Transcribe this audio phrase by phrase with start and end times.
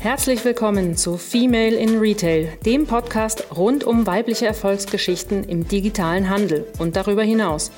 [0.00, 6.68] Herzlich willkommen zu Female in Retail, dem Podcast rund um weibliche Erfolgsgeschichten im digitalen Handel
[6.78, 7.72] und darüber hinaus.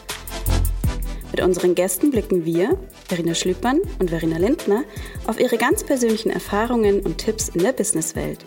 [1.30, 2.78] Mit unseren Gästen blicken wir,
[3.08, 4.84] Verena Schlüppmann und Verena Lindner,
[5.26, 8.44] auf ihre ganz persönlichen Erfahrungen und Tipps in der Businesswelt.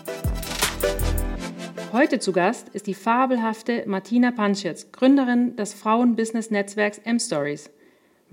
[1.91, 7.71] Heute zu Gast ist die fabelhafte Martina Panschitz, Gründerin des Frauen-Business-Netzwerks M-Stories.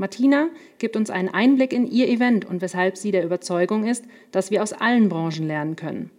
[0.00, 0.48] Martina
[0.78, 4.62] gibt uns einen Einblick in ihr Event und weshalb sie der Überzeugung ist, dass wir
[4.62, 6.10] aus allen Branchen lernen können.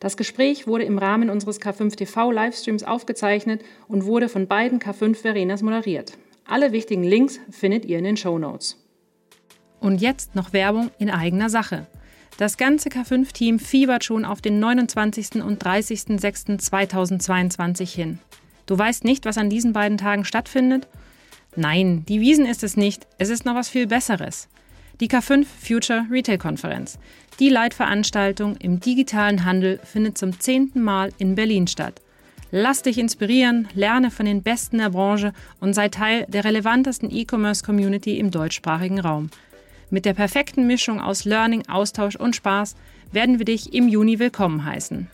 [0.00, 5.14] Das Gespräch wurde im Rahmen unseres K5 TV Livestreams aufgezeichnet und wurde von beiden K5
[5.14, 6.18] Verenas moderiert.
[6.46, 8.84] Alle wichtigen Links findet ihr in den Show Notes.
[9.78, 11.86] Und jetzt noch Werbung in eigener Sache.
[12.38, 15.44] Das ganze K5-Team fiebert schon auf den 29.
[15.44, 18.18] und 30.06.2022 hin.
[18.66, 20.88] Du weißt nicht, was an diesen beiden Tagen stattfindet?
[21.54, 23.06] Nein, die Wiesen ist es nicht.
[23.18, 24.48] Es ist noch was viel Besseres.
[25.00, 26.98] Die K5 Future Retail Konferenz.
[27.40, 32.00] Die Leitveranstaltung im digitalen Handel findet zum zehnten Mal in Berlin statt.
[32.50, 38.18] Lass dich inspirieren, lerne von den Besten der Branche und sei Teil der relevantesten E-Commerce-Community
[38.18, 39.30] im deutschsprachigen Raum.
[39.90, 42.76] Mit der perfekten Mischung aus Learning, Austausch und Spaß
[43.10, 45.06] werden wir dich im Juni willkommen heißen.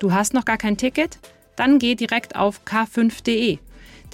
[0.00, 1.18] Du hast noch gar kein Ticket?
[1.54, 3.58] Dann geh direkt auf k5.de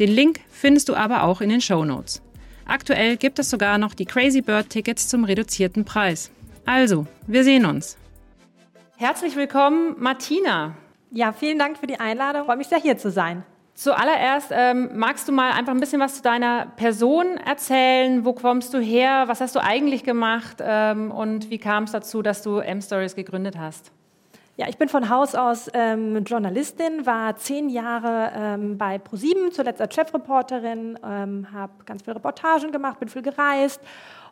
[0.00, 2.22] den Link findest du aber auch in den Show Notes.
[2.66, 6.30] Aktuell gibt es sogar noch die Crazy Bird Tickets zum reduzierten Preis.
[6.64, 7.98] Also, wir sehen uns.
[8.96, 10.74] Herzlich willkommen, Martina.
[11.10, 12.42] Ja, vielen Dank für die Einladung.
[12.42, 13.44] Ich freue mich sehr, hier zu sein.
[13.74, 18.24] Zuallererst ähm, magst du mal einfach ein bisschen was zu deiner Person erzählen?
[18.24, 19.24] Wo kommst du her?
[19.26, 20.58] Was hast du eigentlich gemacht?
[20.60, 23.92] Ähm, und wie kam es dazu, dass du M-Stories gegründet hast?
[24.60, 29.80] Ja, ich bin von Haus aus ähm, Journalistin, war zehn Jahre ähm, bei ProSieben, zuletzt
[29.80, 33.80] als Chefreporterin, ähm, habe ganz viele Reportagen gemacht, bin viel gereist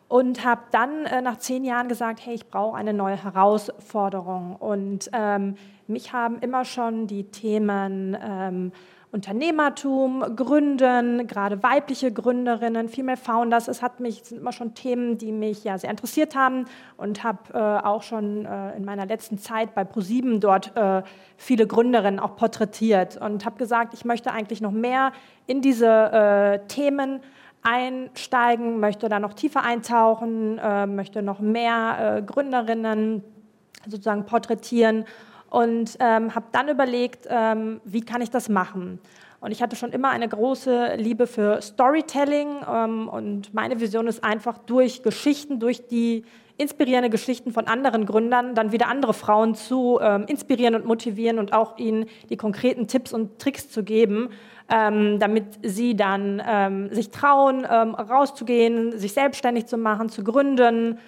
[0.07, 4.55] und habe dann äh, nach zehn Jahren gesagt, hey, ich brauche eine neue Herausforderung.
[4.57, 5.55] Und ähm,
[5.87, 8.71] mich haben immer schon die Themen ähm,
[9.11, 13.67] Unternehmertum, Gründen, gerade weibliche Gründerinnen, Female Founders.
[13.67, 16.65] Es hat mich, sind immer schon Themen, die mich ja sehr interessiert haben
[16.95, 21.01] und habe äh, auch schon äh, in meiner letzten Zeit bei ProSieben dort äh,
[21.37, 25.11] viele Gründerinnen auch porträtiert und habe gesagt, ich möchte eigentlich noch mehr
[25.47, 27.21] in diese äh, Themen
[27.63, 33.23] einsteigen, möchte da noch tiefer eintauchen, äh, möchte noch mehr äh, Gründerinnen
[33.87, 35.05] sozusagen porträtieren
[35.49, 38.99] und ähm, habe dann überlegt, ähm, wie kann ich das machen.
[39.41, 44.23] Und ich hatte schon immer eine große Liebe für Storytelling ähm, und meine Vision ist
[44.23, 46.25] einfach durch Geschichten, durch die
[46.57, 51.53] inspirierende Geschichten von anderen Gründern, dann wieder andere Frauen zu ähm, inspirieren und motivieren und
[51.53, 54.29] auch ihnen die konkreten Tipps und Tricks zu geben,
[54.69, 60.99] ähm, damit sie dann ähm, sich trauen, ähm, rauszugehen, sich selbstständig zu machen, zu gründen,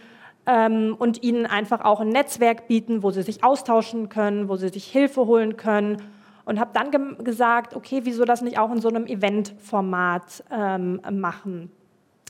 [0.45, 4.69] ähm, und ihnen einfach auch ein Netzwerk bieten, wo sie sich austauschen können, wo sie
[4.69, 6.01] sich Hilfe holen können.
[6.43, 10.99] Und habe dann ge gesagt, okay, wieso das nicht auch in so einem Eventformat ähm,
[11.11, 11.71] machen?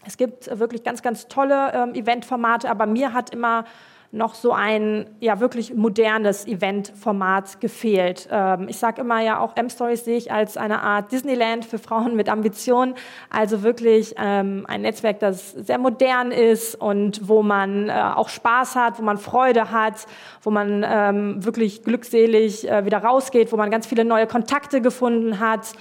[0.06, 3.66] Es gibt wirklich ganz, ganz tolle ähm, Eventformate, aber mir hat immer
[4.14, 8.28] noch so ein ja wirklich modernes Eventformat gefehlt.
[8.30, 12.16] Ähm, ich sage immer ja auch M-Stories sehe ich als eine Art Disneyland für Frauen
[12.18, 12.96] mit Ambitionen,
[13.30, 18.76] also wirklich ähm, ein Netzwerk, das sehr modern ist und wo man äh, auch Spaß
[18.76, 20.06] hat, wo man Freude hat,
[20.44, 25.40] wo man ähm, wirklich glückselig äh, wieder rausgeht, wo man ganz viele neue Kontakte gefunden
[25.40, 25.74] hat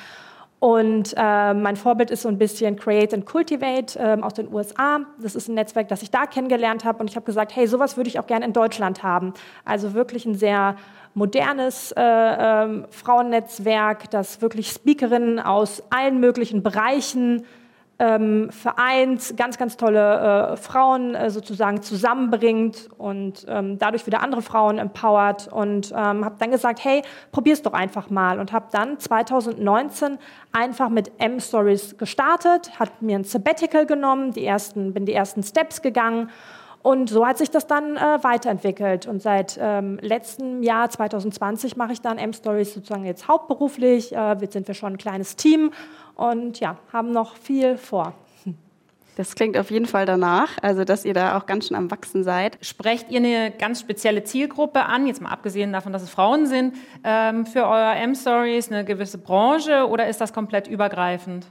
[0.60, 5.00] und äh, mein Vorbild ist so ein bisschen Create and Cultivate äh, aus den USA.
[5.18, 6.98] Das ist ein Netzwerk, das ich da kennengelernt habe.
[6.98, 9.32] Und ich habe gesagt, hey, sowas würde ich auch gerne in Deutschland haben.
[9.64, 10.76] Also wirklich ein sehr
[11.14, 17.46] modernes äh, ähm, Frauennetzwerk, das wirklich Speakerinnen aus allen möglichen Bereichen
[18.00, 24.40] ähm, vereint, ganz, ganz tolle äh, Frauen äh, sozusagen zusammenbringt und ähm, dadurch wieder andere
[24.40, 28.98] Frauen empowert und ähm, habe dann gesagt, hey, probier's doch einfach mal und habe dann
[28.98, 30.18] 2019
[30.50, 35.82] einfach mit M-Stories gestartet, hat mir ein Sabbatical genommen, die ersten, bin die ersten Steps
[35.82, 36.30] gegangen
[36.82, 39.06] und so hat sich das dann äh, weiterentwickelt.
[39.06, 44.14] Und seit ähm, letztem Jahr, 2020, mache ich dann M-Stories sozusagen jetzt hauptberuflich.
[44.14, 45.72] Äh, jetzt sind wir schon ein kleines Team
[46.14, 48.14] und ja, haben noch viel vor.
[49.16, 52.24] Das klingt auf jeden Fall danach, also dass ihr da auch ganz schön am Wachsen
[52.24, 52.56] seid.
[52.62, 56.74] Sprecht ihr eine ganz spezielle Zielgruppe an, jetzt mal abgesehen davon, dass es Frauen sind,
[57.04, 61.46] ähm, für euer M-Stories, eine gewisse Branche oder ist das komplett übergreifend?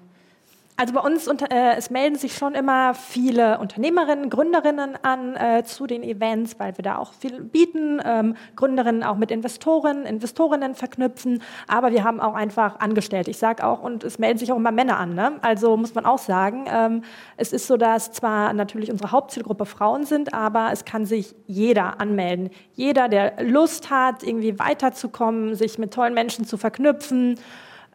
[0.79, 5.87] Also bei uns, äh, es melden sich schon immer viele Unternehmerinnen, Gründerinnen an äh, zu
[5.87, 11.43] den Events, weil wir da auch viel bieten, ähm, Gründerinnen auch mit Investoren, Investorinnen verknüpfen,
[11.67, 13.29] aber wir haben auch einfach Angestellte.
[13.29, 15.15] Ich sage auch, und es melden sich auch immer Männer an.
[15.15, 15.33] Ne?
[15.41, 17.03] Also muss man auch sagen, ähm,
[17.35, 21.99] es ist so, dass zwar natürlich unsere Hauptzielgruppe Frauen sind, aber es kann sich jeder
[21.99, 22.51] anmelden.
[22.71, 27.37] Jeder, der Lust hat, irgendwie weiterzukommen, sich mit tollen Menschen zu verknüpfen,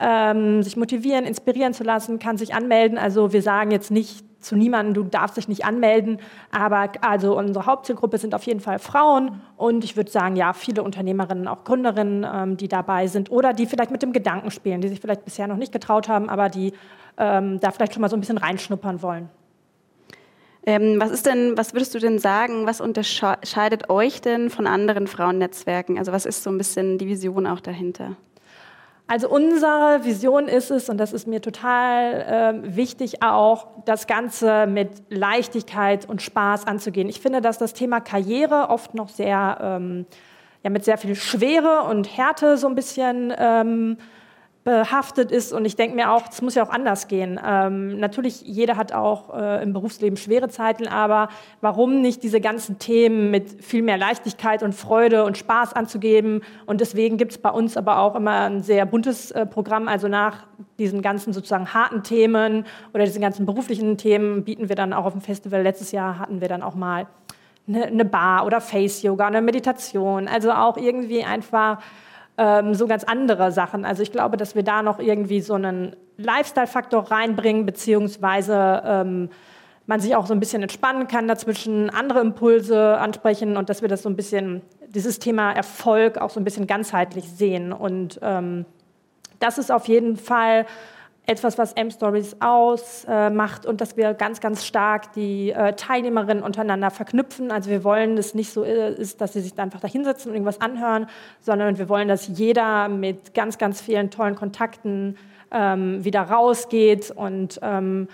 [0.04, 2.98] ähm, sich motivieren, inspirieren zu lassen, kann sich anmelden.
[2.98, 6.18] Also wir sagen jetzt nicht zu niemandem, du darfst dich nicht anmelden,
[6.50, 10.82] aber also unsere Hauptzielgruppe sind auf jeden Fall Frauen und ich würde sagen, ja, viele
[10.82, 14.88] Unternehmerinnen, auch Gründerinnen, ähm, die dabei sind oder die vielleicht mit dem Gedanken spielen, die
[14.88, 16.74] sich vielleicht bisher noch nicht getraut haben, aber die
[17.16, 19.30] ähm, da vielleicht schon mal so ein bisschen reinschnuppern wollen.
[20.66, 25.06] Ähm, was ist denn, was würdest du denn sagen, was unterscheidet euch denn von anderen
[25.06, 25.98] Frauennetzwerken?
[25.98, 28.16] Also was ist so ein bisschen die Vision auch dahinter?
[29.06, 34.66] Also unsere Vision ist es, und das ist mir total äh, wichtig auch, das Ganze
[34.66, 37.10] mit Leichtigkeit und Spaß anzugehen.
[37.10, 40.06] Ich finde, dass das Thema Karriere oft noch sehr, ähm,
[40.62, 43.98] ja, mit sehr viel Schwere und Härte so ein bisschen ähm,
[44.64, 45.52] behaftet ist.
[45.52, 47.38] Und ich denke mir auch, es muss ja auch anders gehen.
[47.46, 51.28] Ähm, natürlich, jeder hat auch äh, im Berufsleben schwere Zeiten, aber
[51.60, 56.40] warum nicht diese ganzen Themen mit viel mehr Leichtigkeit und Freude und Spaß anzugeben?
[56.64, 59.86] Und deswegen gibt es bei uns aber auch immer ein sehr buntes äh, Programm.
[59.86, 60.46] Also nach
[60.78, 62.64] diesen ganzen sozusagen harten Themen
[62.94, 65.62] oder diesen ganzen beruflichen Themen bieten wir dann auch auf dem Festival.
[65.62, 67.06] Letztes Jahr hatten wir dann auch mal
[67.68, 70.26] eine, eine Bar oder Face-Yoga, eine Meditation.
[70.26, 71.78] Also auch irgendwie einfach
[72.36, 73.84] ähm, so ganz andere Sachen.
[73.84, 79.30] Also ich glaube, dass wir da noch irgendwie so einen Lifestyle-Faktor reinbringen, beziehungsweise ähm,
[79.86, 83.88] man sich auch so ein bisschen entspannen kann dazwischen, andere Impulse ansprechen und dass wir
[83.88, 87.72] das so ein bisschen, dieses Thema Erfolg auch so ein bisschen ganzheitlich sehen.
[87.72, 88.64] Und ähm,
[89.40, 90.66] das ist auf jeden Fall
[91.26, 96.90] etwas, was M-Stories ausmacht äh, und dass wir ganz, ganz stark die äh, Teilnehmerinnen untereinander
[96.90, 97.50] verknüpfen.
[97.50, 100.60] Also wir wollen, dass nicht so ist, dass sie sich einfach da hinsetzen und irgendwas
[100.60, 101.06] anhören,
[101.40, 105.16] sondern wir wollen, dass jeder mit ganz, ganz vielen tollen Kontakten
[105.50, 108.08] ähm, wieder rausgeht und ähm,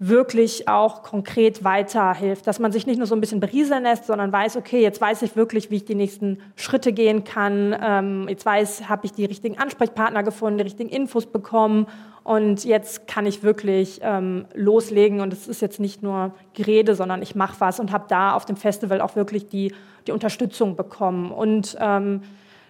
[0.00, 4.32] wirklich auch konkret weiterhilft, dass man sich nicht nur so ein bisschen berieseln lässt, sondern
[4.32, 7.76] weiß, okay, jetzt weiß ich wirklich, wie ich die nächsten Schritte gehen kann.
[7.82, 11.86] Ähm, jetzt weiß, habe ich die richtigen Ansprechpartner gefunden, die richtigen Infos bekommen
[12.28, 17.22] und jetzt kann ich wirklich ähm, loslegen und es ist jetzt nicht nur Gerede, sondern
[17.22, 19.72] ich mache was und habe da auf dem Festival auch wirklich die,
[20.06, 21.32] die Unterstützung bekommen.
[21.32, 22.20] Und ähm,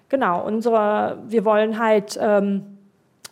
[0.09, 2.78] genau, unsere, wir wollen halt ähm,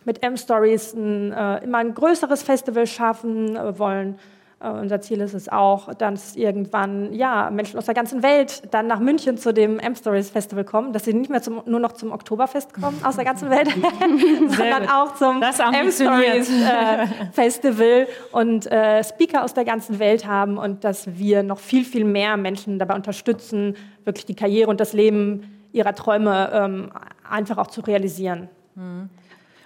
[0.07, 4.17] mit M-Stories äh, immer ein größeres Festival schaffen, äh, wollen
[4.59, 8.87] äh, unser Ziel ist es auch, dass irgendwann ja, Menschen aus der ganzen Welt dann
[8.87, 12.11] nach München zu dem M-Stories Festival kommen, dass sie nicht mehr zum, nur noch zum
[12.11, 13.67] Oktoberfest kommen aus der ganzen Welt,
[14.47, 20.83] sondern auch zum M-Stories äh, Festival und äh, Speaker aus der ganzen Welt haben und
[20.83, 23.75] dass wir noch viel, viel mehr Menschen dabei unterstützen,
[24.05, 26.91] wirklich die Karriere und das Leben ihrer Träume ähm,
[27.29, 28.47] einfach auch zu realisieren.
[28.73, 29.09] Mhm.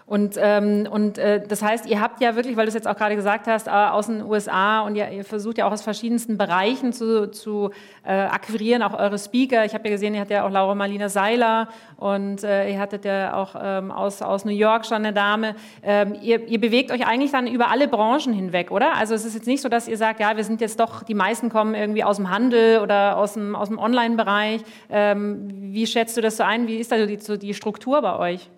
[0.06, 2.98] Und, ähm, und äh, das heißt, ihr habt ja wirklich, weil du es jetzt auch
[2.98, 6.38] gerade gesagt hast, äh, aus den USA und ihr, ihr, versucht ja auch aus verschiedensten
[6.38, 7.69] Bereichen zu, zu
[8.03, 9.63] äh, akquirieren, auch eure Speaker.
[9.63, 13.06] Ich habe ja gesehen, ihr hattet ja auch Laura Marlina Seiler und äh, ihr hattet
[13.06, 15.56] ja auch ähm, aus, aus New York schon eine Dame.
[15.83, 18.95] Ähm, ihr, ihr bewegt euch eigentlich dann über alle Branchen hinweg, oder?
[18.95, 21.13] Also es ist jetzt nicht so, dass ihr sagt, ja, wir sind jetzt doch, die
[21.13, 24.62] meisten kommen irgendwie aus dem Handel oder aus dem, aus dem Online-Bereich.
[24.89, 26.68] Ähm, wie schätzt du das so ein?
[26.68, 28.50] Wie ist da so die, so die Struktur bei euch?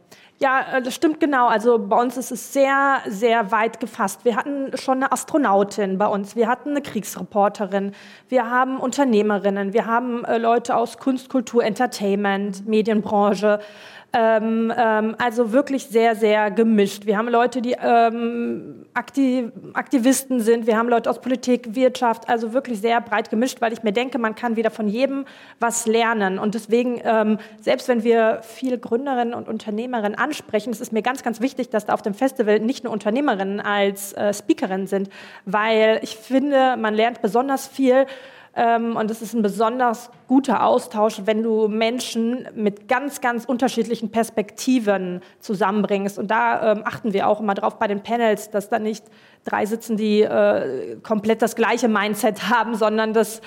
[0.44, 1.48] Ja, äh, das stimmt genau.
[1.48, 4.26] Also bei uns ist es sehr, sehr weit gefasst.
[4.26, 7.94] Wir hatten schon eine Astronautin bei uns, wir hatten eine Kriegsreporterin,
[8.28, 13.62] wir haben Unternehmerinnen, wir haben äh, Leute aus Kunst, Kultur, Entertainment, Medienbranche.
[14.16, 17.08] Ähm, ähm, also wirklich sehr, sehr gemischt.
[17.08, 22.54] Wir haben Leute, die ähm, Aktiv Aktivisten sind, wir haben Leute aus Politik, Wirtschaft, also
[22.54, 25.26] wirklich sehr breit gemischt, weil ich mir denke, man kann wieder von jedem
[25.60, 26.38] was lernen.
[26.38, 31.24] Und deswegen, ähm, selbst wenn wir viele Gründerinnen und Unternehmerinnen ansprechen, es ist mir ganz,
[31.24, 35.10] ganz wichtig, dass da auf dem Festival nicht nur Unternehmerinnen als äh, Speakerin sind,
[35.46, 38.06] weil ich finde, man lernt besonders viel
[38.56, 45.22] und es ist ein besonders guter Austausch, wenn du Menschen mit ganz, ganz unterschiedlichen Perspektiven
[45.40, 46.20] zusammenbringst.
[46.20, 49.06] Und da ähm, achten wir auch immer drauf bei den Panels, dass da nicht
[49.44, 53.42] drei sitzen, die äh, komplett das gleiche Mindset haben, sondern dass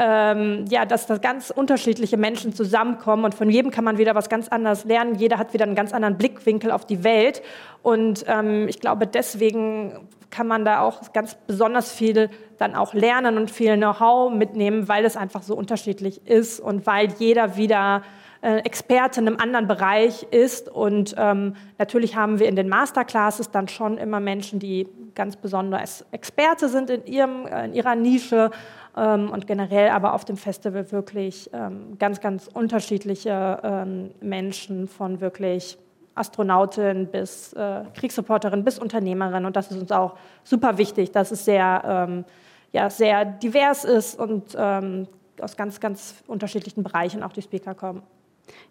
[0.00, 4.28] ähm, ja, dass da ganz unterschiedliche Menschen zusammenkommen und von jedem kann man wieder was
[4.28, 5.16] ganz anderes lernen.
[5.16, 7.42] Jeder hat wieder einen ganz anderen Blickwinkel auf die Welt
[7.82, 13.36] und ähm, ich glaube, deswegen kann man da auch ganz besonders viel dann auch lernen
[13.36, 18.02] und viel Know-how mitnehmen, weil es einfach so unterschiedlich ist und weil jeder wieder
[18.40, 20.68] äh, Experte in einem anderen Bereich ist.
[20.68, 26.04] Und ähm, natürlich haben wir in den Masterclasses dann schon immer Menschen, die ganz besonders
[26.12, 28.50] Experte sind in, ihrem, äh, in ihrer Nische
[28.96, 35.20] ähm, und generell aber auf dem Festival wirklich ähm, ganz, ganz unterschiedliche ähm, Menschen von
[35.20, 35.78] wirklich
[36.14, 39.46] Astronautin bis äh, Kriegsreporterin bis Unternehmerin.
[39.46, 42.24] Und das ist uns auch super wichtig, dass es sehr, ähm,
[42.72, 45.08] ja, sehr divers ist und ähm,
[45.40, 48.02] aus ganz, ganz unterschiedlichen Bereichen auch die Speaker kommen.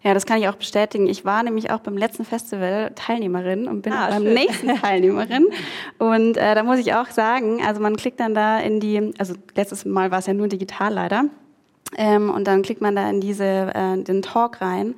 [0.02, 1.06] Ja, das kann ich auch bestätigen.
[1.06, 4.34] Ich war nämlich auch beim letzten Festival Teilnehmerin und bin ah, beim schön.
[4.34, 5.46] nächsten Teilnehmerin.
[5.98, 9.34] Und äh, da muss ich auch sagen, also man klickt dann da in die, also
[9.54, 11.24] letztes Mal war es ja nur digital leider.
[11.96, 14.94] Ähm, und dann klickt man da in diese, äh, den Talk rein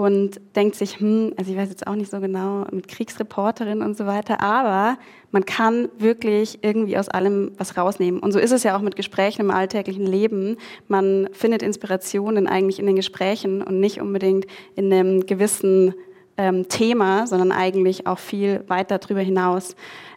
[0.00, 3.98] und denkt sich, hm, also ich weiß jetzt auch nicht so genau mit Kriegsreporterin und
[3.98, 4.96] so weiter, aber
[5.30, 8.18] man kann wirklich irgendwie aus allem was rausnehmen.
[8.18, 10.56] Und so ist es ja auch mit Gesprächen im alltäglichen Leben.
[10.88, 15.92] Man findet Inspirationen eigentlich in den Gesprächen und nicht unbedingt in einem gewissen
[16.38, 19.76] ähm, Thema, sondern eigentlich auch viel weiter darüber hinaus.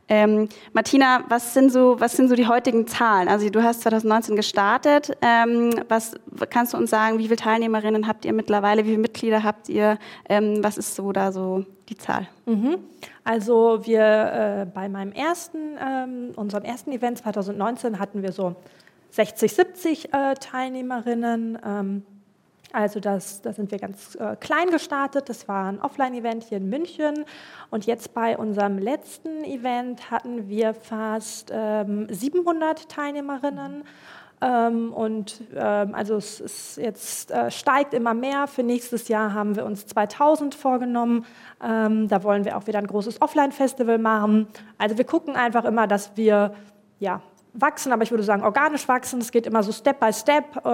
[0.10, 3.28] Ähm, Martina, was sind, so, was sind so die heutigen Zahlen?
[3.28, 5.18] Also du hast 2019 gestartet.
[5.22, 6.16] Ähm, was
[6.50, 8.84] kannst du uns sagen, wie viele Teilnehmerinnen habt ihr mittlerweile?
[8.84, 9.98] Wie viele Mitglieder habt ihr?
[10.28, 12.28] Ähm, was ist so da so die Zahl?
[12.46, 12.80] Mhm.
[13.24, 18.56] Also wir äh, bei meinem ersten, ähm, unserem ersten Event 2019 hatten wir so
[19.12, 22.04] 60, 70 äh, Teilnehmerinnen.
[22.74, 25.30] Ähm, also das, da sind wir ganz äh, klein gestartet.
[25.30, 27.26] Das war ein Offline-Event hier in München.
[27.70, 33.84] Und jetzt bei unserem letzten Event hatten wir fast ähm, 700 Teilnehmerinnen.
[34.42, 38.48] Ähm, und ähm, also es, es jetzt äh, steigt immer mehr.
[38.48, 41.26] Für nächstes Jahr haben wir uns 2000 vorgenommen.
[41.64, 44.48] Ähm, da wollen wir auch wieder ein großes Offline-Festival machen.
[44.78, 46.54] Also wir gucken einfach immer, dass wir
[47.00, 47.22] ja,
[47.54, 49.22] wachsen, aber ich würde sagen organisch wachsen.
[49.22, 50.66] Es geht immer so Step by Step.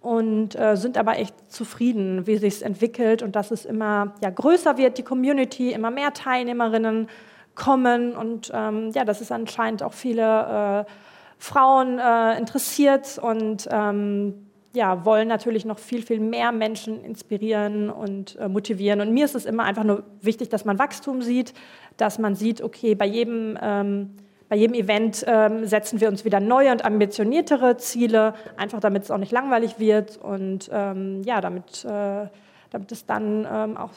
[0.00, 4.30] Und äh, sind aber echt zufrieden, wie sich es entwickelt und dass es immer ja,
[4.30, 7.08] größer wird, die Community, immer mehr Teilnehmerinnen
[7.56, 10.90] kommen und ähm, ja, dass es anscheinend auch viele äh,
[11.38, 18.36] Frauen äh, interessiert und ähm, ja, wollen natürlich noch viel, viel mehr Menschen inspirieren und
[18.36, 19.00] äh, motivieren.
[19.00, 21.54] Und mir ist es immer einfach nur wichtig, dass man Wachstum sieht,
[21.96, 24.10] dass man sieht, okay, bei jedem ähm,
[24.48, 29.10] bei jedem Event ähm, setzen wir uns wieder neue und ambitioniertere Ziele, einfach damit es
[29.10, 32.26] auch nicht langweilig wird und ähm, ja, damit, äh,
[32.70, 33.90] damit es dann ähm, auch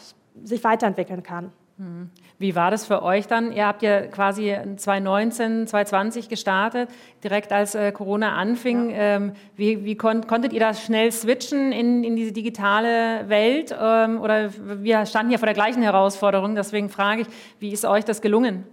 [0.43, 1.51] sich weiterentwickeln kann.
[1.77, 2.09] Mhm.
[2.37, 3.51] Wie war das für euch dann?
[3.51, 6.89] Ihr habt ja quasi 2019, 2020 gestartet,
[7.23, 8.89] direkt als äh, Corona anfing.
[8.89, 8.95] Ja.
[8.97, 13.75] Ähm, wie, wie kon konntet ihr da schnell switchen in, in diese digitale Welt?
[13.79, 14.49] Ähm, oder
[14.83, 17.27] wir standen ja vor der gleichen Herausforderung, deswegen frage ich,
[17.59, 18.65] wie ist euch das gelungen?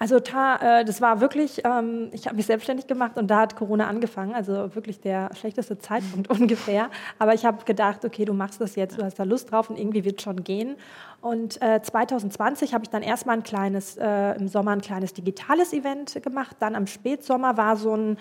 [0.00, 3.56] Also ta, äh, das war wirklich, ähm, ich habe mich selbstständig gemacht und da hat
[3.56, 6.88] Corona angefangen, also wirklich der schlechteste Zeitpunkt ungefähr.
[7.18, 9.78] Aber ich habe gedacht, okay, du machst das jetzt, du hast da Lust drauf und
[9.78, 10.76] irgendwie wird schon gehen.
[11.20, 15.72] Und äh, 2020 habe ich dann erstmal ein kleines, äh, im Sommer ein kleines digitales
[15.72, 16.56] Event gemacht.
[16.60, 18.18] Dann am Spätsommer war so ein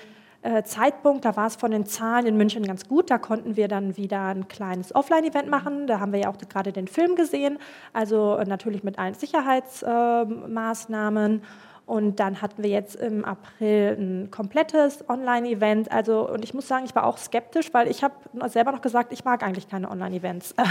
[0.64, 3.10] Zeitpunkt, da war es von den Zahlen in München ganz gut.
[3.10, 5.88] Da konnten wir dann wieder ein kleines Offline-Event machen.
[5.88, 7.58] Da haben wir ja auch gerade den Film gesehen,
[7.92, 11.42] also äh, natürlich mit allen Sicherheitsmaßnahmen.
[11.88, 15.90] Und dann hatten wir jetzt im April ein komplettes Online-Event.
[15.90, 18.14] Also, und ich muss sagen, ich war auch skeptisch, weil ich habe
[18.50, 20.54] selber noch gesagt, ich mag eigentlich keine Online-Events.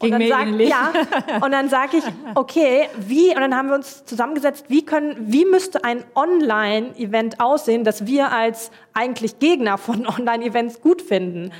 [0.00, 0.92] Und, dann sag, ja,
[1.42, 5.44] und dann sage ich, okay, wie, und dann haben wir uns zusammengesetzt, wie können, wie
[5.44, 11.52] müsste ein Online-Event aussehen, das wir als eigentlich Gegner von Online-Events gut finden?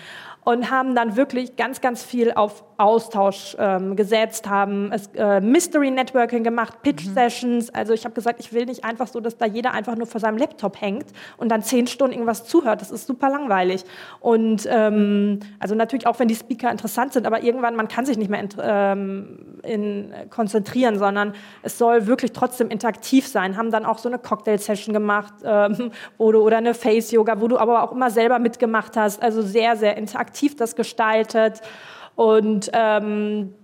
[0.48, 5.90] und haben dann wirklich ganz, ganz viel auf Austausch ähm, gesetzt, haben es, äh, Mystery
[5.90, 7.14] Networking gemacht, Pitch mhm.
[7.14, 7.74] Sessions.
[7.74, 10.20] Also ich habe gesagt, ich will nicht einfach so, dass da jeder einfach nur vor
[10.20, 11.06] seinem Laptop hängt
[11.36, 12.80] und dann zehn Stunden irgendwas zuhört.
[12.80, 13.84] Das ist super langweilig.
[14.20, 18.16] Und ähm, also natürlich auch, wenn die Speaker interessant sind, aber irgendwann, man kann sich
[18.16, 23.56] nicht mehr ähm, in, konzentrieren, sondern es soll wirklich trotzdem interaktiv sein.
[23.56, 27.58] Haben dann auch so eine Cocktail-Session gemacht ähm, wo du, oder eine Face-Yoga, wo du
[27.58, 29.22] aber auch immer selber mitgemacht hast.
[29.22, 31.60] Also sehr, sehr interaktiv aktiv das gestaltet.
[32.18, 33.54] Und ähm,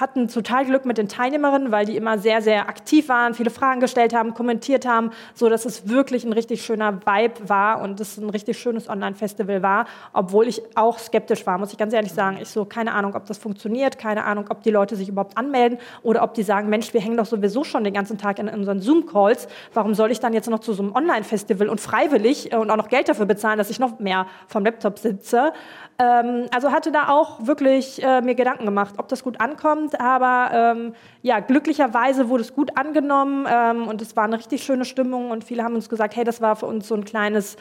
[0.00, 3.80] hatten total Glück mit den Teilnehmerinnen, weil die immer sehr, sehr aktiv waren, viele Fragen
[3.80, 8.16] gestellt haben, kommentiert haben, so dass es wirklich ein richtig schöner Vibe war und es
[8.18, 12.38] ein richtig schönes Online-Festival war, obwohl ich auch skeptisch war, muss ich ganz ehrlich sagen.
[12.40, 15.78] Ich so, keine Ahnung, ob das funktioniert, keine Ahnung, ob die Leute sich überhaupt anmelden
[16.02, 18.80] oder ob die sagen, Mensch, wir hängen doch sowieso schon den ganzen Tag in unseren
[18.80, 22.70] Zoom-Calls, warum soll ich dann jetzt noch zu so einem Online-Festival und freiwillig äh, und
[22.70, 25.52] auch noch Geld dafür bezahlen, dass ich noch mehr vom Laptop sitze?
[25.98, 29.85] Ähm, also hatte da auch wirklich äh, mir Gedanken gemacht, ob das gut ankommt.
[29.94, 34.84] Aber ähm, ja, glücklicherweise wurde es gut angenommen ähm, und es war eine richtig schöne
[34.84, 37.56] Stimmung und viele haben uns gesagt, hey, das war für uns so ein kleines,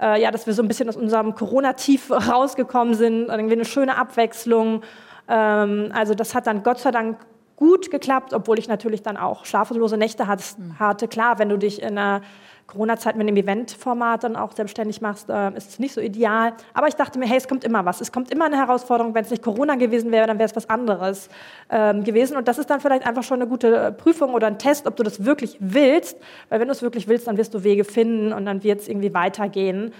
[0.00, 3.96] äh, ja, dass wir so ein bisschen aus unserem Corona-Tief rausgekommen sind, irgendwie eine schöne
[3.96, 4.82] Abwechslung.
[5.28, 7.18] Ähm, also das hat dann Gott sei Dank
[7.56, 11.08] gut geklappt, obwohl ich natürlich dann auch schlaflose Nächte hatte.
[11.08, 12.22] Klar, wenn du dich in einer
[12.68, 16.52] Corona-Zeit mit einem Eventformat dann auch selbstständig machst, äh, ist nicht so ideal.
[16.74, 18.02] Aber ich dachte mir, hey, es kommt immer was.
[18.02, 19.14] Es kommt immer eine Herausforderung.
[19.14, 21.30] Wenn es nicht Corona gewesen wäre, dann wäre es was anderes
[21.70, 22.36] ähm, gewesen.
[22.36, 25.02] Und das ist dann vielleicht einfach schon eine gute Prüfung oder ein Test, ob du
[25.02, 26.18] das wirklich willst.
[26.50, 28.88] Weil wenn du es wirklich willst, dann wirst du Wege finden und dann wird es
[28.88, 29.94] irgendwie weitergehen.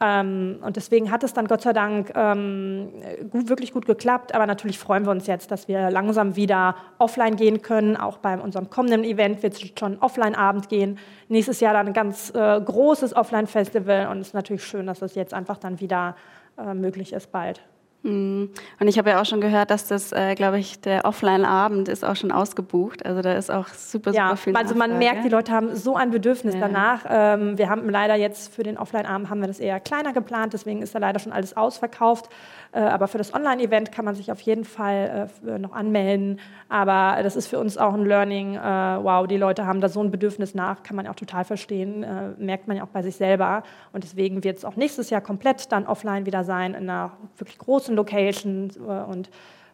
[0.00, 2.92] Ähm, und deswegen hat es dann Gott sei Dank ähm,
[3.30, 4.34] gut, wirklich gut geklappt.
[4.34, 7.96] Aber natürlich freuen wir uns jetzt, dass wir langsam wieder offline gehen können.
[7.96, 10.98] Auch bei unserem kommenden Event wird es schon Offline-Abend gehen.
[11.28, 14.08] Nächstes Jahr dann ein ganz äh, großes Offline-Festival.
[14.08, 16.16] Und es ist natürlich schön, dass das jetzt einfach dann wieder
[16.58, 17.62] äh, möglich ist bald.
[18.04, 18.50] Mhm.
[18.78, 22.04] Und ich habe ja auch schon gehört, dass das, äh, glaube ich, der Offline-Abend ist
[22.04, 23.04] auch schon ausgebucht.
[23.04, 24.54] Also da ist auch super, super ja, viel.
[24.54, 25.12] Also man Nachfrage.
[25.12, 26.60] merkt, die Leute haben so ein Bedürfnis ja.
[26.60, 27.06] danach.
[27.08, 30.82] Ähm, wir haben leider jetzt für den Offline-Abend haben wir das eher kleiner geplant, deswegen
[30.82, 32.28] ist da leider schon alles ausverkauft.
[32.74, 36.40] Äh, aber für das Online-Event kann man sich auf jeden Fall äh, noch anmelden.
[36.68, 38.56] Aber das ist für uns auch ein Learning.
[38.56, 42.04] Äh, wow, die Leute haben da so ein Bedürfnis nach, kann man auch total verstehen,
[42.38, 43.62] merkt man ja auch bei sich selber.
[43.92, 47.58] Und deswegen wird es auch nächstes Jahr komplett dann offline wieder sein, in einer wirklich
[47.58, 48.70] großen Location
[49.08, 49.30] und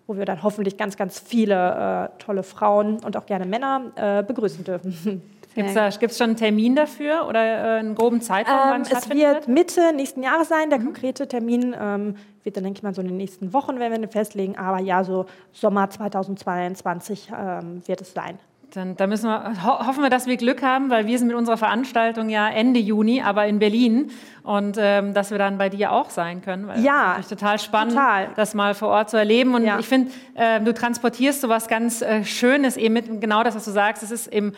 [0.07, 5.23] wo wir dann hoffentlich ganz, ganz viele tolle Frauen und auch gerne Männer begrüßen dürfen.
[5.54, 9.49] Gibt es schon einen Termin dafür oder äh, einen groben Zeitraum, wann ähm, Es wird
[9.49, 10.71] Mitte nächsten Jahres sein.
[10.71, 10.85] Der mhm.
[10.85, 12.14] konkrete Termin ähm,
[12.45, 14.57] wird dann, denke ich mal, so in den nächsten Wochen, wenn wir den festlegen.
[14.57, 18.38] Aber ja, so Sommer 2022 ähm, wird es sein.
[18.75, 21.37] Dann, dann müssen wir, ho hoffen wir, dass wir Glück haben, weil wir sind mit
[21.37, 24.11] unserer Veranstaltung ja Ende Juni, aber in Berlin
[24.45, 26.69] und ähm, dass wir dann bei dir auch sein können.
[26.69, 28.28] Weil ja, das ist total spannend, total.
[28.37, 29.54] das mal vor Ort zu erleben.
[29.54, 29.78] Und ja.
[29.78, 33.64] ich finde, äh, du transportierst so was ganz äh, Schönes eben mit genau das, was
[33.64, 34.02] du sagst.
[34.02, 34.52] Es ist eben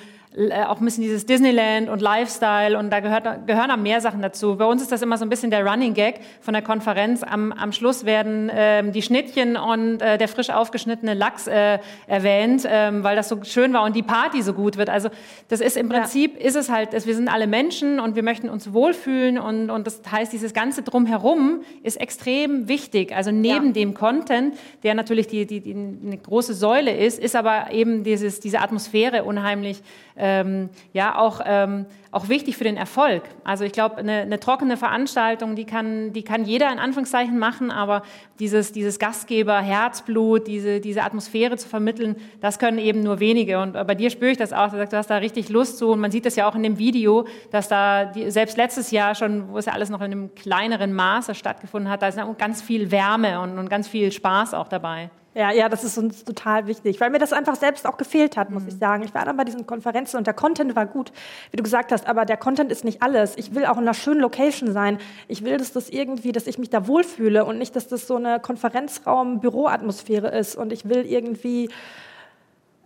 [0.66, 4.56] auch ein bisschen dieses Disneyland und Lifestyle und da gehört, gehören auch mehr Sachen dazu.
[4.56, 7.22] Bei uns ist das immer so ein bisschen der Running Gag von der Konferenz.
[7.22, 12.66] Am, am Schluss werden ähm, die Schnittchen und äh, der frisch aufgeschnittene Lachs äh, erwähnt,
[12.66, 14.88] ähm, weil das so schön war und die Party so gut wird.
[14.88, 15.10] Also
[15.48, 16.46] das ist im Prinzip, ja.
[16.46, 20.00] ist es halt, wir sind alle Menschen und wir möchten uns wohlfühlen und, und das
[20.10, 23.14] heißt, dieses ganze Drumherum ist extrem wichtig.
[23.14, 23.72] Also neben ja.
[23.72, 28.40] dem Content, der natürlich die, die, die, eine große Säule ist, ist aber eben dieses,
[28.40, 29.82] diese Atmosphäre unheimlich
[30.22, 33.24] ähm, ja auch, ähm, auch wichtig für den Erfolg.
[33.42, 37.72] Also ich glaube, eine, eine, trockene Veranstaltung, die kann, die kann jeder in Anführungszeichen machen,
[37.72, 38.02] aber
[38.38, 43.58] dieses, dieses Gastgeber, Herzblut, diese, diese Atmosphäre zu vermitteln, das können eben nur wenige.
[43.58, 45.90] Und bei dir spüre ich das auch, du sagst, du hast da richtig Lust zu
[45.90, 49.16] und man sieht das ja auch in dem Video, dass da die, selbst letztes Jahr
[49.16, 52.62] schon, wo es ja alles noch in einem kleineren Maße stattgefunden hat, da ist ganz
[52.62, 55.10] viel Wärme und, und ganz viel Spaß auch dabei.
[55.34, 58.50] Ja, ja, das ist uns total wichtig, weil mir das einfach selbst auch gefehlt hat,
[58.50, 58.68] muss mhm.
[58.68, 59.02] ich sagen.
[59.02, 61.10] Ich war dann bei diesen Konferenzen und der Content war gut,
[61.50, 63.38] wie du gesagt hast, aber der Content ist nicht alles.
[63.38, 64.98] Ich will auch in einer schönen Location sein.
[65.28, 68.16] Ich will, dass das irgendwie, dass ich mich da wohlfühle und nicht, dass das so
[68.16, 70.54] eine Konferenzraum-Büroatmosphäre ist.
[70.54, 71.70] Und ich will irgendwie,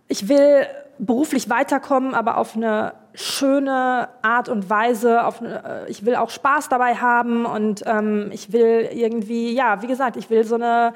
[0.07, 0.67] ich will
[0.99, 5.25] beruflich weiterkommen, aber auf eine schöne Art und Weise.
[5.25, 9.87] Auf äh, ich will auch Spaß dabei haben und ähm, ich will irgendwie, ja, wie
[9.87, 10.93] gesagt, ich will so eine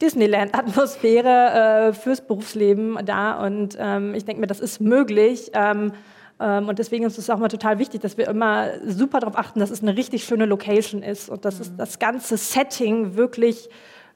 [0.00, 3.44] Disneyland-Atmosphäre äh, fürs Berufsleben da.
[3.44, 5.50] Und ähm, ich denke mir, das ist möglich.
[5.54, 5.92] Ähm,
[6.40, 9.60] ähm, und deswegen ist es auch mal total wichtig, dass wir immer super darauf achten,
[9.60, 11.62] dass es eine richtig schöne Location ist und dass mhm.
[11.62, 13.68] es das ganze Setting wirklich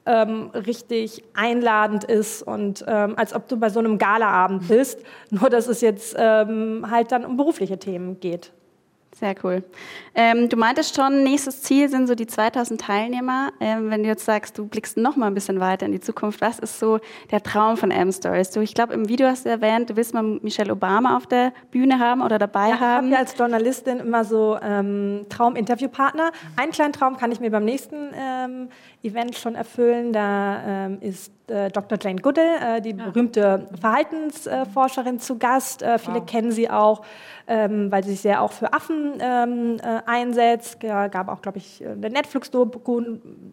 [0.05, 5.49] ähm, richtig einladend ist und ähm, als ob du bei so einem Galaabend bist, nur
[5.49, 8.51] dass es jetzt ähm, halt dann um berufliche Themen geht.
[9.13, 9.63] Sehr cool.
[10.15, 13.51] Ähm, du meintest schon, nächstes Ziel sind so die 2000 Teilnehmer.
[13.59, 16.39] Ähm, wenn du jetzt sagst, du blickst noch mal ein bisschen weiter in die Zukunft,
[16.39, 18.51] was ist so der Traum von M-Stories?
[18.51, 21.51] Du, ich glaube, im Video hast du erwähnt, du willst mal Michelle Obama auf der
[21.71, 23.07] Bühne haben oder dabei ja, haben.
[23.07, 26.31] Ich habe ja als Journalistin immer so ähm, Traum-Interviewpartner.
[26.55, 28.69] Einen kleinen Traum kann ich mir beim nächsten ähm,
[29.03, 30.13] Event schon erfüllen.
[30.13, 31.97] Da ähm, ist äh, Dr.
[32.01, 33.05] Jane Goodall, äh, die ja.
[33.05, 35.83] berühmte Verhaltensforscherin, zu Gast.
[35.83, 36.25] Äh, viele wow.
[36.25, 37.03] kennen sie auch,
[37.47, 40.81] ähm, weil sie sich sehr auch für Affen ähm, äh, einsetzt.
[40.83, 43.01] Ja, gab auch, glaube ich, eine Netflix-Doku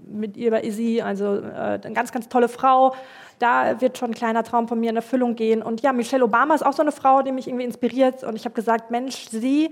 [0.07, 2.95] mit ihr über Izzy, also eine ganz, ganz tolle Frau.
[3.39, 5.63] Da wird schon ein kleiner Traum von mir in Erfüllung gehen.
[5.63, 8.25] Und ja, Michelle Obama ist auch so eine Frau, die mich irgendwie inspiriert.
[8.25, 9.71] Und ich habe gesagt, Mensch, sie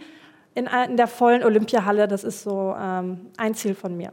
[0.55, 4.11] in, in der vollen Olympiahalle, das ist so ähm, ein Ziel von mir.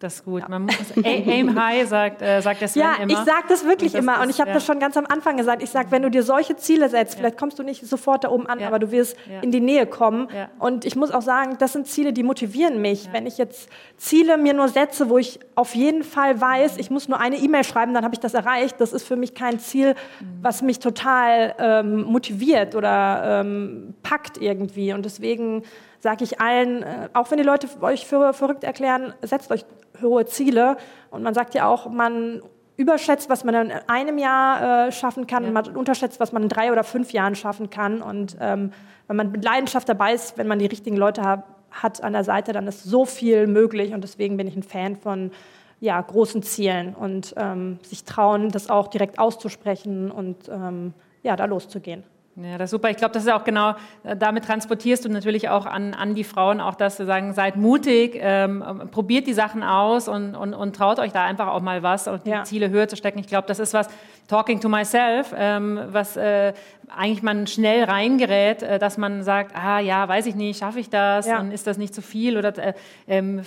[0.00, 0.40] Das ist gut.
[0.40, 0.48] Ja.
[0.48, 3.12] Man muss, aim high, sagt, äh, sagt der Sven ja, immer.
[3.12, 4.22] ich sage das wirklich das immer.
[4.22, 4.54] Und ich habe ja.
[4.54, 5.62] das schon ganz am Anfang gesagt.
[5.62, 8.46] Ich sage, wenn du dir solche Ziele setzt, vielleicht kommst du nicht sofort da oben
[8.46, 10.28] an, aber du wirst in die Nähe kommen.
[10.58, 13.10] Und ich muss auch sagen, das sind Ziele, die motivieren mich.
[13.12, 17.08] Wenn ich jetzt Ziele mir nur setze, wo ich auf jeden Fall weiß, ich muss
[17.08, 18.80] nur eine E-Mail schreiben, dann habe ich das erreicht.
[18.80, 20.38] Das ist für mich kein Ziel, mhm.
[20.40, 24.94] was mich total ähm, motiviert oder ähm, packt irgendwie.
[24.94, 25.62] Und deswegen
[25.98, 29.64] sage ich allen, äh, auch wenn die Leute euch für verrückt erklären, setzt euch
[30.02, 30.76] hohe Ziele.
[31.10, 32.42] Und man sagt ja auch, man
[32.76, 35.48] überschätzt, was man in einem Jahr äh, schaffen kann ja.
[35.48, 38.00] und man unterschätzt, was man in drei oder fünf Jahren schaffen kann.
[38.00, 38.72] Und ähm,
[39.06, 42.24] wenn man mit Leidenschaft dabei ist, wenn man die richtigen Leute hat, hat an der
[42.24, 43.92] Seite, dann ist so viel möglich.
[43.92, 45.30] Und deswegen bin ich ein Fan von
[45.78, 51.46] ja, großen Zielen und ähm, sich trauen, das auch direkt auszusprechen und ähm, ja, da
[51.46, 52.04] loszugehen.
[52.42, 52.90] Ja, das ist super.
[52.90, 56.24] Ich glaube, das ist auch genau, äh, damit transportierst du natürlich auch an, an die
[56.24, 60.74] Frauen auch, dass sie sagen, seid mutig, ähm, probiert die Sachen aus und, und, und
[60.74, 62.38] traut euch da einfach auch mal was und ja.
[62.38, 63.18] die Ziele höher zu stecken.
[63.18, 63.88] Ich glaube, das ist was,
[64.30, 66.52] Talking to myself, ähm, was äh,
[66.96, 70.88] eigentlich man schnell reingerät, äh, dass man sagt, ah ja, weiß ich nicht, schaffe ich
[70.88, 71.40] das ja.
[71.40, 72.74] und ist das nicht zu viel oder äh,
[73.08, 73.42] ähm,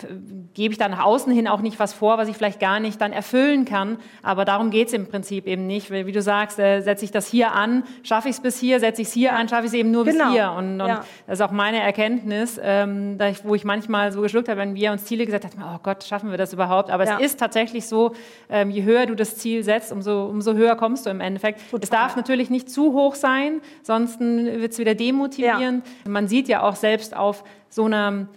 [0.54, 3.00] gebe ich da nach außen hin auch nicht was vor, was ich vielleicht gar nicht
[3.00, 3.98] dann erfüllen kann.
[4.24, 5.89] Aber darum geht es im Prinzip eben nicht.
[5.89, 9.02] Wie du sagst, äh, setze ich das hier an, schaffe ich es bis hier, setze
[9.02, 10.26] ich es hier an, schaffe ich es eben nur genau.
[10.26, 10.52] bis hier.
[10.52, 11.06] Und, und ja.
[11.28, 14.91] das ist auch meine Erkenntnis, ähm, ich, wo ich manchmal so geschluckt habe, wenn wir
[14.91, 16.89] uns Ziele gesetzt haben, oh Gott, schaffen wir das überhaupt?
[16.89, 17.17] Aber ja.
[17.17, 18.13] es ist tatsächlich so,
[18.50, 21.62] ähm, je höher du das Ziel setzt, umso, umso höher kommst du im Endeffekt.
[21.69, 21.83] Total.
[21.83, 25.86] Es darf natürlich nicht zu hoch sein, sonst wird es wieder demotivierend.
[25.86, 26.09] Ja.
[26.09, 28.27] Man sieht ja auch selbst auf so einer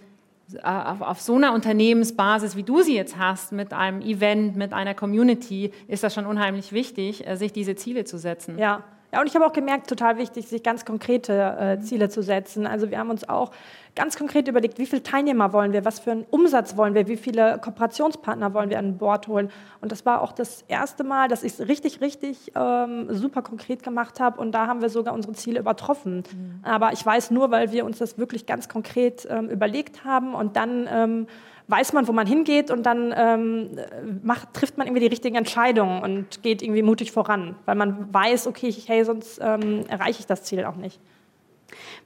[0.63, 4.93] auf, auf, so einer Unternehmensbasis, wie du sie jetzt hast, mit einem Event, mit einer
[4.93, 8.57] Community, ist das schon unheimlich wichtig, äh, sich diese Ziele zu setzen.
[8.57, 12.21] Ja, ja, und ich habe auch gemerkt, total wichtig, sich ganz konkrete äh, Ziele zu
[12.21, 12.67] setzen.
[12.67, 13.51] Also wir haben uns auch
[13.95, 17.15] ganz konkret überlegt, wie viele Teilnehmer wollen wir, was für einen Umsatz wollen wir, wie
[17.15, 19.49] viele Kooperationspartner wollen wir an Bord holen.
[19.81, 23.81] Und das war auch das erste Mal, dass ich es richtig, richtig ähm, super konkret
[23.81, 24.41] gemacht habe.
[24.41, 26.17] Und da haben wir sogar unsere Ziele übertroffen.
[26.17, 26.59] Mhm.
[26.63, 30.57] Aber ich weiß nur, weil wir uns das wirklich ganz konkret ähm, überlegt haben und
[30.57, 31.27] dann ähm,
[31.67, 33.79] weiß man, wo man hingeht und dann ähm,
[34.23, 38.47] macht, trifft man irgendwie die richtigen Entscheidungen und geht irgendwie mutig voran, weil man weiß,
[38.47, 40.99] okay, hey, sonst ähm, erreiche ich das Ziel auch nicht.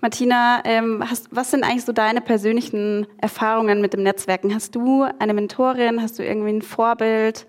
[0.02, 4.54] Martina, ähm, hast, was sind eigentlich so deine persönlichen Erfahrungen mit dem Netzwerken?
[4.54, 6.02] Hast du eine Mentorin?
[6.02, 7.46] Hast du irgendwie ein Vorbild?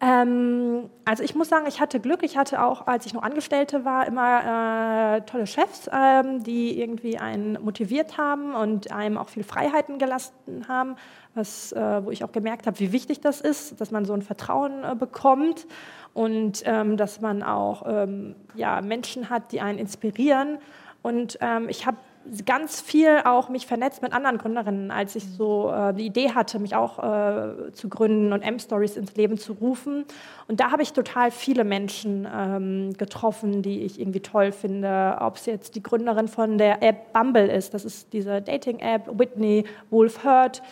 [0.00, 2.22] Ähm, also ich muss sagen, ich hatte Glück.
[2.22, 7.18] Ich hatte auch, als ich noch Angestellte war, immer äh, tolle Chefs, ähm, die irgendwie
[7.18, 10.96] einen motiviert haben und einem auch viel Freiheiten gelassen haben,
[11.34, 14.22] was, äh, wo ich auch gemerkt habe, wie wichtig das ist, dass man so ein
[14.22, 15.66] Vertrauen äh, bekommt
[16.14, 20.58] und ähm, dass man auch ähm, ja, Menschen hat, die einen inspirieren.
[21.02, 21.96] Und ähm, ich habe
[22.44, 26.58] ganz viel auch mich vernetzt mit anderen Gründerinnen, als ich so äh, die Idee hatte,
[26.58, 30.04] mich auch äh, zu gründen und M-Stories ins Leben zu rufen.
[30.46, 35.18] Und da habe ich total viele Menschen ähm, getroffen, die ich irgendwie toll finde.
[35.20, 39.64] Ob es jetzt die Gründerin von der App Bumble ist, das ist diese Dating-App, Whitney
[39.90, 40.62] Wolf Hurt,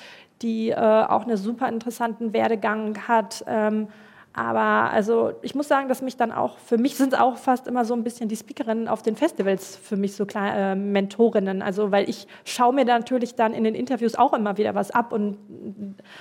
[0.42, 3.44] die äh, auch einen super interessanten Werdegang hat.
[3.46, 3.88] Ähm,
[4.36, 7.86] aber also ich muss sagen, dass mich dann auch, für mich sind auch fast immer
[7.86, 11.62] so ein bisschen die Speakerinnen auf den Festivals für mich so kleine äh, Mentorinnen.
[11.62, 14.90] Also weil ich schaue mir dann natürlich dann in den Interviews auch immer wieder was
[14.90, 15.38] ab und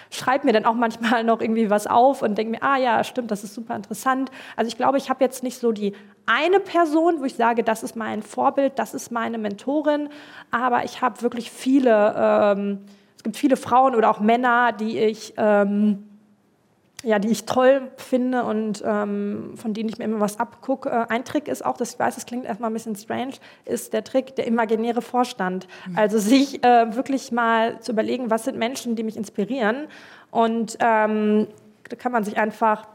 [0.10, 3.32] schreibe mir dann auch manchmal noch irgendwie was auf und denke mir, ah ja, stimmt,
[3.32, 4.32] das ist super interessant.
[4.56, 5.92] Also ich glaube, ich habe jetzt nicht so die
[6.26, 10.08] eine Person, wo ich sage, das ist mein Vorbild, das ist meine Mentorin,
[10.52, 12.80] aber ich habe wirklich viele, ähm,
[13.18, 15.34] es gibt viele Frauen oder auch Männer, die ich...
[15.36, 16.06] Ähm,
[17.06, 20.90] ja, die ich toll finde und ähm, von denen ich mir immer was abgucke.
[20.90, 23.94] Äh, ein Trick ist auch, das ich weiß, das klingt erstmal ein bisschen strange, ist
[23.94, 25.68] der Trick der imaginäre Vorstand.
[25.88, 25.98] Mhm.
[25.98, 29.88] Also sich äh, wirklich mal zu überlegen, was sind Menschen, die mich inspirieren.
[30.32, 31.48] Und ähm,
[31.88, 32.88] da kann man sich einfach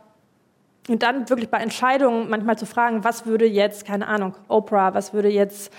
[0.88, 5.12] und dann wirklich bei Entscheidungen manchmal zu fragen, was würde jetzt, keine Ahnung, Oprah, was
[5.12, 5.73] würde jetzt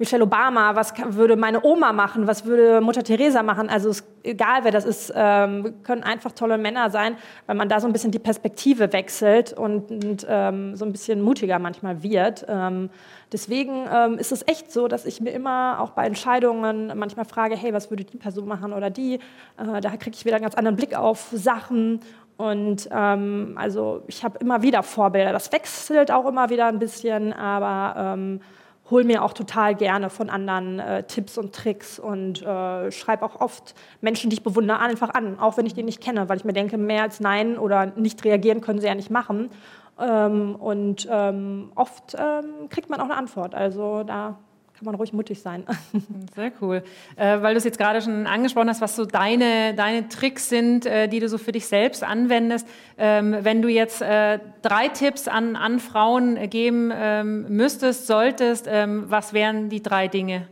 [0.00, 3.68] Michelle Obama, was würde meine Oma machen, was würde Mutter Teresa machen.
[3.68, 7.80] Also es, egal wer das ist, ähm, können einfach tolle Männer sein, weil man da
[7.80, 12.46] so ein bisschen die Perspektive wechselt und, und ähm, so ein bisschen mutiger manchmal wird.
[12.48, 12.88] Ähm,
[13.30, 17.54] deswegen ähm, ist es echt so, dass ich mir immer auch bei Entscheidungen manchmal frage,
[17.54, 19.16] hey, was würde die Person machen oder die?
[19.58, 22.00] Äh, da kriege ich wieder einen ganz anderen Blick auf Sachen
[22.38, 25.30] und ähm, also ich habe immer wieder Vorbilder.
[25.30, 28.40] Das wechselt auch immer wieder ein bisschen, aber ähm,
[28.90, 33.40] hole mir auch total gerne von anderen äh, Tipps und Tricks und äh, schreibe auch
[33.40, 36.44] oft Menschen, die ich bewundere, einfach an, auch wenn ich die nicht kenne, weil ich
[36.44, 39.50] mir denke, mehr als Nein oder nicht reagieren können sie ja nicht machen.
[39.98, 43.54] Ähm, und ähm, oft ähm, kriegt man auch eine Antwort.
[43.54, 44.38] Also da
[44.80, 45.64] kann man ruhig mutig sein.
[46.34, 46.82] Sehr cool.
[47.16, 50.86] Äh, weil du es jetzt gerade schon angesprochen hast, was so deine, deine Tricks sind,
[50.86, 52.66] äh, die du so für dich selbst anwendest.
[52.96, 59.04] Ähm, wenn du jetzt äh, drei Tipps an, an Frauen geben ähm, müsstest, solltest, ähm,
[59.08, 60.48] was wären die drei Dinge?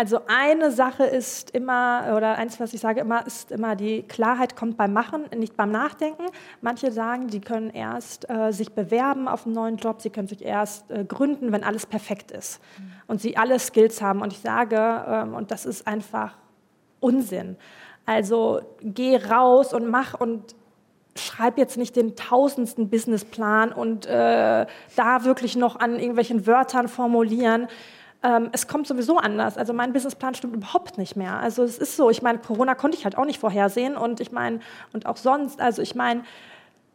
[0.00, 4.56] Also eine Sache ist immer, oder eins, was ich sage immer, ist immer, die Klarheit
[4.56, 6.24] kommt beim Machen, nicht beim Nachdenken.
[6.62, 10.42] Manche sagen, sie können erst äh, sich bewerben auf einen neuen Job, sie können sich
[10.42, 12.92] erst äh, gründen, wenn alles perfekt ist mhm.
[13.08, 14.22] und sie alle Skills haben.
[14.22, 16.38] Und ich sage, ähm, und das ist einfach
[17.00, 17.58] Unsinn.
[18.06, 20.54] Also geh raus und mach und
[21.14, 24.64] schreib jetzt nicht den tausendsten Businessplan und äh,
[24.96, 27.68] da wirklich noch an irgendwelchen Wörtern formulieren.
[28.22, 29.56] Ähm, es kommt sowieso anders.
[29.56, 31.38] Also mein Businessplan stimmt überhaupt nicht mehr.
[31.38, 34.32] Also es ist so, ich meine, Corona konnte ich halt auch nicht vorhersehen und ich
[34.32, 34.60] meine,
[34.92, 36.22] und auch sonst, also ich meine,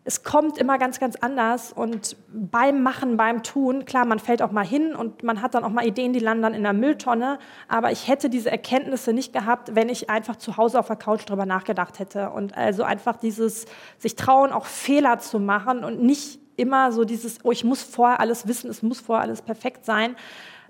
[0.08, 4.52] es kommt immer ganz, ganz anders und beim Machen, beim Tun, klar, man fällt auch
[4.52, 7.40] mal hin und man hat dann auch mal Ideen, die landen dann in der Mülltonne,
[7.68, 11.28] aber ich hätte diese Erkenntnisse nicht gehabt, wenn ich einfach zu Hause auf der Couch
[11.28, 13.66] drüber nachgedacht hätte und also einfach dieses
[13.98, 18.20] sich trauen, auch Fehler zu machen und nicht immer so dieses, oh, ich muss vorher
[18.20, 20.16] alles wissen, es muss vorher alles perfekt sein.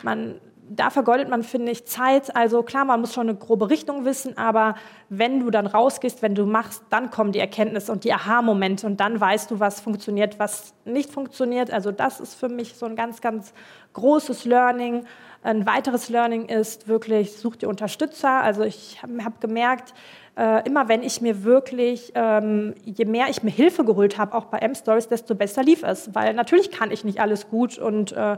[0.04, 2.36] Man da vergeudet man, finde ich, Zeit.
[2.36, 4.76] Also klar, man muss schon eine grobe Richtung wissen, aber
[5.10, 9.00] wenn du dann rausgehst, wenn du machst, dann kommen die Erkenntnisse und die Aha-Momente und
[9.00, 11.72] dann weißt du, was funktioniert, was nicht funktioniert.
[11.72, 13.54] Also das ist für mich so ein ganz, ganz
[13.94, 15.06] großes Learning.
[15.44, 18.42] Ein weiteres Learning ist wirklich, such dir Unterstützer.
[18.42, 19.94] Also ich habe hab gemerkt,
[20.36, 24.46] äh, immer wenn ich mir wirklich, ähm, je mehr ich mir Hilfe geholt habe, auch
[24.46, 26.16] bei M-Stories, desto besser lief es.
[26.16, 28.38] Weil natürlich kann ich nicht alles gut und äh,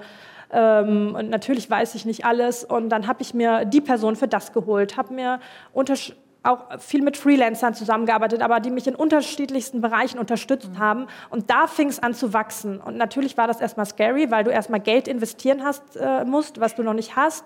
[0.52, 2.64] ähm, und natürlich weiß ich nicht alles.
[2.64, 5.40] Und dann habe ich mir die Person für das geholt, habe mir
[6.44, 10.80] auch viel mit Freelancern zusammengearbeitet, aber die mich in unterschiedlichsten Bereichen unterstützt mhm.
[10.80, 11.08] haben.
[11.30, 12.80] Und da fing es an zu wachsen.
[12.80, 16.76] Und natürlich war das erstmal scary, weil du erstmal Geld investieren hast, äh, musst, was
[16.76, 17.46] du noch nicht hast.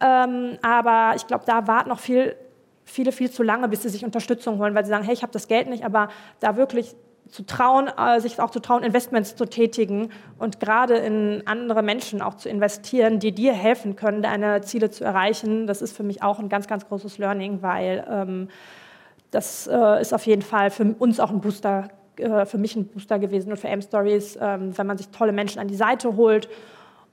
[0.00, 2.36] Ähm, aber ich glaube, da war noch viel,
[2.84, 5.32] viele viel zu lange, bis sie sich Unterstützung holen, weil sie sagen, hey, ich habe
[5.32, 6.94] das Geld nicht, aber da wirklich
[7.28, 12.22] zu trauen, äh, sich auch zu trauen, Investments zu tätigen und gerade in andere Menschen
[12.22, 15.66] auch zu investieren, die dir helfen können, deine Ziele zu erreichen.
[15.66, 18.48] Das ist für mich auch ein ganz, ganz großes Learning, weil ähm,
[19.30, 22.86] das äh, ist auf jeden Fall für uns auch ein Booster, äh, für mich ein
[22.86, 26.48] Booster gewesen und für M-Stories, ähm, wenn man sich tolle Menschen an die Seite holt.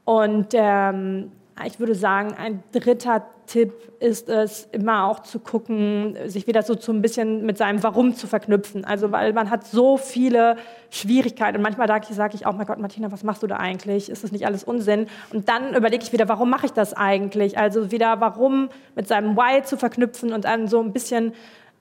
[0.05, 1.31] Und ähm,
[1.63, 6.75] ich würde sagen, ein dritter Tipp ist es, immer auch zu gucken, sich wieder so
[6.75, 8.83] zu ein bisschen mit seinem Warum zu verknüpfen.
[8.83, 10.57] Also, weil man hat so viele
[10.89, 11.57] Schwierigkeiten.
[11.57, 14.09] Und manchmal sage ich auch, mein Gott, Martina, was machst du da eigentlich?
[14.09, 15.07] Ist das nicht alles Unsinn?
[15.31, 17.57] Und dann überlege ich wieder, warum mache ich das eigentlich?
[17.57, 21.33] Also wieder, warum mit seinem Why zu verknüpfen und dann so ein bisschen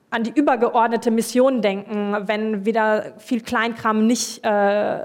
[0.09, 4.99] an die übergeordnete Mission denken, wenn wieder viel Kleinkram nicht äh,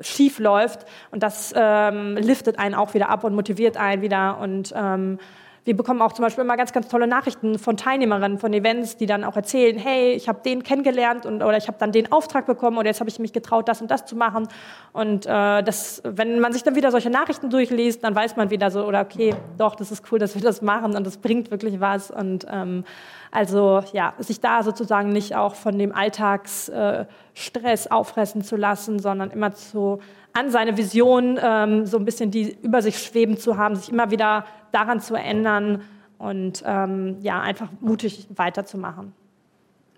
[0.00, 0.86] schief läuft.
[1.10, 4.38] Und das ähm, liftet einen auch wieder ab und motiviert einen wieder.
[4.38, 5.18] Und ähm,
[5.64, 9.06] wir bekommen auch zum Beispiel immer ganz, ganz tolle Nachrichten von Teilnehmerinnen von Events, die
[9.06, 12.46] dann auch erzählen, hey, ich habe den kennengelernt und, oder ich habe dann den Auftrag
[12.46, 14.48] bekommen oder jetzt habe ich mich getraut, das und das zu machen.
[14.92, 18.70] Und äh, das, wenn man sich dann wieder solche Nachrichten durchliest, dann weiß man wieder
[18.70, 21.80] so, oder okay, doch, das ist cool, dass wir das machen und das bringt wirklich
[21.80, 22.10] was.
[22.10, 22.84] Und ähm,
[23.30, 29.30] also ja, sich da sozusagen nicht auch von dem Alltagsstress äh, auffressen zu lassen, sondern
[29.30, 30.00] immer zu
[30.32, 34.10] an seine Vision ähm, so ein bisschen die über sich schweben zu haben, sich immer
[34.10, 35.82] wieder daran zu erinnern
[36.18, 39.12] und ähm, ja, einfach mutig weiterzumachen.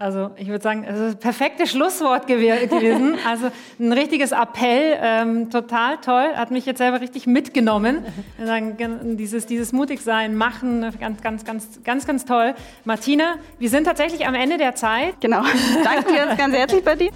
[0.02, 3.14] Also ich würde sagen, es ist das perfekte Schlusswort gewesen.
[3.24, 8.04] Also ein richtiges Appell, ähm, total toll, hat mich jetzt selber richtig mitgenommen.
[9.16, 12.54] Dieses, dieses Mutigsein, Machen, ganz, ganz, ganz, ganz, ganz toll.
[12.84, 15.20] Martina, wir sind tatsächlich am Ende der Zeit.
[15.20, 15.42] Genau.
[15.84, 17.10] Danke dir ganz herzlich bei dir.